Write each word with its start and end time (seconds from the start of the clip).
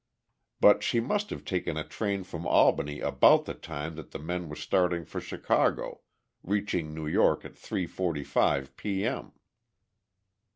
But 0.59 0.81
she 0.81 0.99
must 0.99 1.29
have 1.29 1.45
taken 1.45 1.77
a 1.77 1.83
train 1.87 2.23
from 2.23 2.47
Albany 2.47 3.01
about 3.01 3.45
the 3.45 3.53
time 3.53 3.93
that 3.97 4.09
the 4.09 4.17
men 4.17 4.49
were 4.49 4.55
starting 4.55 5.05
for 5.05 5.21
Chicago, 5.21 6.01
reaching 6.41 6.91
New 6.95 7.05
York 7.05 7.45
at 7.45 7.53
3:45 7.53 8.75
p. 8.77 9.05
m. 9.05 9.33